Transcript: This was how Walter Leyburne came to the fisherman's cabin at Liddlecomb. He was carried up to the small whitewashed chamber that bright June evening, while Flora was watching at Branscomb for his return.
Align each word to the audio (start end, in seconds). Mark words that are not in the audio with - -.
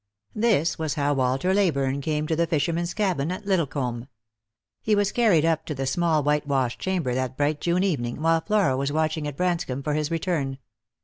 This 0.33 0.79
was 0.79 0.95
how 0.95 1.13
Walter 1.13 1.53
Leyburne 1.53 2.01
came 2.01 2.25
to 2.25 2.35
the 2.35 2.47
fisherman's 2.47 2.95
cabin 2.95 3.31
at 3.31 3.45
Liddlecomb. 3.45 4.07
He 4.81 4.95
was 4.95 5.11
carried 5.11 5.45
up 5.45 5.63
to 5.67 5.75
the 5.75 5.85
small 5.85 6.23
whitewashed 6.23 6.79
chamber 6.79 7.13
that 7.13 7.37
bright 7.37 7.61
June 7.61 7.83
evening, 7.83 8.19
while 8.19 8.41
Flora 8.41 8.75
was 8.75 8.91
watching 8.91 9.27
at 9.27 9.37
Branscomb 9.37 9.83
for 9.83 9.93
his 9.93 10.09
return. 10.09 10.57